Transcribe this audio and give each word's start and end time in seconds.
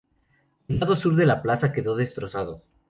El 0.67 0.79
lado 0.79 0.95
sur 0.95 1.15
de 1.15 1.27
la 1.27 1.43
Plaza 1.43 1.71
quedó 1.71 1.95
destrozado. 1.95 2.63